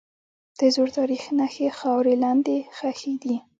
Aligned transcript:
د 0.59 0.61
زوړ 0.75 0.87
تاریخ 0.97 1.23
نښې 1.37 1.67
خاورې 1.79 2.13
لاندې 2.23 2.55
ښخي 2.77 3.13
دي. 3.23 3.35